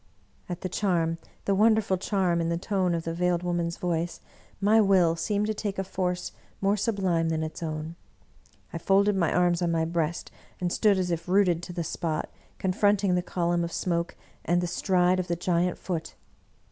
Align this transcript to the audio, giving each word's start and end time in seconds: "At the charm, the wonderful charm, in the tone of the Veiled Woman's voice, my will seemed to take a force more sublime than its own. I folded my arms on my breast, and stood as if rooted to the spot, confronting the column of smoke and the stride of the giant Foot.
"At 0.49 0.61
the 0.61 0.67
charm, 0.67 1.19
the 1.45 1.53
wonderful 1.53 1.95
charm, 1.95 2.41
in 2.41 2.49
the 2.49 2.57
tone 2.57 2.95
of 2.95 3.03
the 3.03 3.13
Veiled 3.13 3.43
Woman's 3.43 3.77
voice, 3.77 4.19
my 4.59 4.81
will 4.81 5.15
seemed 5.15 5.45
to 5.45 5.53
take 5.53 5.77
a 5.77 5.83
force 5.83 6.31
more 6.59 6.75
sublime 6.75 7.29
than 7.29 7.43
its 7.43 7.61
own. 7.61 7.95
I 8.73 8.79
folded 8.79 9.15
my 9.15 9.31
arms 9.31 9.61
on 9.61 9.69
my 9.71 9.85
breast, 9.85 10.31
and 10.59 10.73
stood 10.73 10.97
as 10.97 11.11
if 11.11 11.27
rooted 11.29 11.61
to 11.61 11.73
the 11.73 11.83
spot, 11.83 12.31
confronting 12.57 13.13
the 13.13 13.21
column 13.21 13.63
of 13.63 13.71
smoke 13.71 14.15
and 14.43 14.59
the 14.59 14.65
stride 14.65 15.19
of 15.19 15.27
the 15.27 15.35
giant 15.35 15.77
Foot. 15.77 16.15